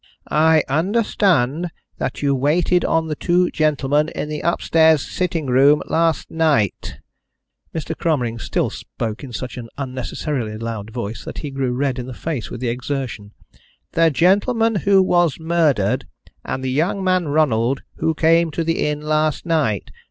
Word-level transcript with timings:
"I 0.31 0.63
understand 0.67 1.69
that 1.99 2.23
you 2.23 2.33
waited 2.33 2.83
on 2.83 3.05
the 3.07 3.13
two 3.15 3.51
gentlemen 3.51 4.09
in 4.15 4.29
the 4.29 4.39
upstairs 4.39 5.07
sitting 5.07 5.45
room 5.45 5.83
last 5.85 6.31
night" 6.31 6.97
Mr. 7.71 7.95
Cromering 7.95 8.39
still 8.39 8.71
spoke 8.71 9.23
in 9.23 9.31
such 9.31 9.57
an 9.57 9.69
unnecessarily 9.77 10.57
loud 10.57 10.89
voice 10.89 11.23
that 11.23 11.37
he 11.45 11.51
grew 11.51 11.73
red 11.73 11.99
in 11.99 12.07
the 12.07 12.15
face 12.15 12.49
with 12.49 12.61
the 12.61 12.69
exertion 12.69 13.33
"the 13.91 14.09
gentleman 14.09 14.73
who 14.73 15.03
was 15.03 15.39
murdered, 15.39 16.07
and 16.43 16.63
the 16.63 16.71
young 16.71 17.03
man 17.03 17.27
Ronald, 17.27 17.83
who 17.97 18.15
came 18.15 18.49
to 18.49 18.63
the 18.63 18.87
inn 18.87 19.01
last 19.01 19.45
night. 19.45 19.91